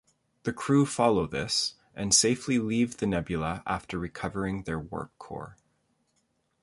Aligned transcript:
The 0.45 0.51
crew 0.51 0.87
follow 0.87 1.27
this, 1.27 1.75
and 1.93 2.11
safely 2.11 2.57
leave 2.57 2.97
the 2.97 3.05
nebula 3.05 3.61
after 3.67 3.99
recovering 3.99 4.63
their 4.63 4.79
warp 4.79 5.11
core. 5.19 5.57